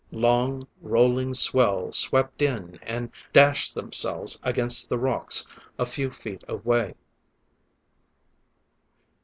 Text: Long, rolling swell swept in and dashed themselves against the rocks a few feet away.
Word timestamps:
Long, 0.11 0.67
rolling 0.81 1.35
swell 1.35 1.91
swept 1.91 2.41
in 2.41 2.79
and 2.81 3.11
dashed 3.33 3.75
themselves 3.75 4.39
against 4.41 4.89
the 4.89 4.97
rocks 4.97 5.45
a 5.77 5.85
few 5.85 6.09
feet 6.09 6.43
away. 6.47 6.95